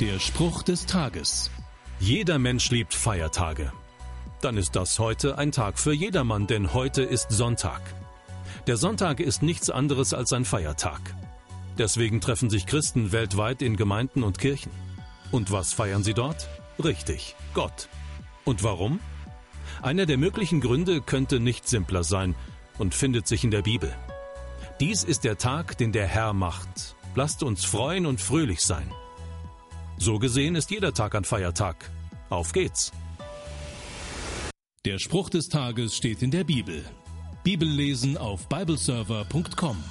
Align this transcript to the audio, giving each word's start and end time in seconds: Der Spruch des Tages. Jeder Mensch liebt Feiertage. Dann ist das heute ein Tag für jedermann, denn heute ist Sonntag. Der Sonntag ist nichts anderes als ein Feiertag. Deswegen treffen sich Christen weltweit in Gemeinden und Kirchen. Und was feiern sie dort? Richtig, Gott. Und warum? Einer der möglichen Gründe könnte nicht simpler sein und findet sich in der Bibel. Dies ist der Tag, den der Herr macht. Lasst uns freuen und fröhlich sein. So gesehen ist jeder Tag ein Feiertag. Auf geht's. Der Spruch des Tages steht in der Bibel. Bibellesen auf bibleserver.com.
Der 0.00 0.18
Spruch 0.18 0.64
des 0.64 0.86
Tages. 0.86 1.52
Jeder 2.00 2.40
Mensch 2.40 2.68
liebt 2.70 2.94
Feiertage. 2.94 3.72
Dann 4.40 4.56
ist 4.56 4.74
das 4.74 4.98
heute 4.98 5.38
ein 5.38 5.52
Tag 5.52 5.78
für 5.78 5.92
jedermann, 5.92 6.48
denn 6.48 6.74
heute 6.74 7.02
ist 7.04 7.30
Sonntag. 7.30 7.80
Der 8.66 8.76
Sonntag 8.76 9.20
ist 9.20 9.44
nichts 9.44 9.70
anderes 9.70 10.12
als 10.12 10.32
ein 10.32 10.44
Feiertag. 10.44 11.00
Deswegen 11.78 12.20
treffen 12.20 12.50
sich 12.50 12.66
Christen 12.66 13.12
weltweit 13.12 13.62
in 13.62 13.76
Gemeinden 13.76 14.24
und 14.24 14.40
Kirchen. 14.40 14.72
Und 15.30 15.52
was 15.52 15.72
feiern 15.72 16.02
sie 16.02 16.14
dort? 16.14 16.48
Richtig, 16.82 17.36
Gott. 17.54 17.88
Und 18.44 18.64
warum? 18.64 18.98
Einer 19.80 20.06
der 20.06 20.18
möglichen 20.18 20.60
Gründe 20.60 21.02
könnte 21.02 21.38
nicht 21.38 21.68
simpler 21.68 22.02
sein 22.02 22.34
und 22.78 22.96
findet 22.96 23.28
sich 23.28 23.44
in 23.44 23.52
der 23.52 23.62
Bibel. 23.62 23.94
Dies 24.80 25.04
ist 25.04 25.22
der 25.22 25.38
Tag, 25.38 25.78
den 25.78 25.92
der 25.92 26.08
Herr 26.08 26.32
macht. 26.32 26.96
Lasst 27.14 27.44
uns 27.44 27.64
freuen 27.64 28.06
und 28.06 28.20
fröhlich 28.20 28.60
sein. 28.60 28.92
So 30.04 30.18
gesehen 30.18 30.54
ist 30.54 30.70
jeder 30.70 30.92
Tag 30.92 31.14
ein 31.14 31.24
Feiertag. 31.24 31.90
Auf 32.28 32.52
geht's. 32.52 32.92
Der 34.84 34.98
Spruch 34.98 35.30
des 35.30 35.48
Tages 35.48 35.96
steht 35.96 36.20
in 36.20 36.30
der 36.30 36.44
Bibel. 36.44 36.84
Bibellesen 37.42 38.18
auf 38.18 38.46
bibleserver.com. 38.50 39.82